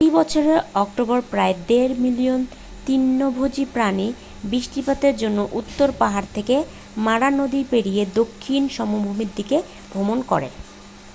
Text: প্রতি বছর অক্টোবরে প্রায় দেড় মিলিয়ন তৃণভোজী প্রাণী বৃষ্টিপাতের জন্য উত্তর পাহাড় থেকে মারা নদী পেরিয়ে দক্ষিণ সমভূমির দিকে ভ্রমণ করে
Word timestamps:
প্রতি 0.01 0.17
বছর 0.19 0.45
অক্টোবরে 0.75 1.23
প্রায় 1.31 1.55
দেড় 1.67 1.93
মিলিয়ন 1.97 2.41
তৃণভোজী 2.85 3.65
প্রাণী 3.73 4.07
বৃষ্টিপাতের 4.43 5.13
জন্য 5.17 5.39
উত্তর 5.53 5.87
পাহাড় 5.99 6.27
থেকে 6.33 6.55
মারা 6.97 7.29
নদী 7.31 7.61
পেরিয়ে 7.71 8.03
দক্ষিণ 8.15 8.61
সমভূমির 8.77 9.31
দিকে 9.35 9.57
ভ্রমণ 9.91 10.19
করে 10.23 10.49